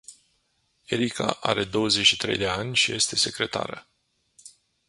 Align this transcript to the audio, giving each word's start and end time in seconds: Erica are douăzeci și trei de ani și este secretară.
Erica 0.87 1.37
are 1.43 1.63
douăzeci 1.63 2.05
și 2.05 2.17
trei 2.17 2.37
de 2.37 2.47
ani 2.47 2.75
și 2.75 2.91
este 2.91 3.15
secretară. 3.15 3.87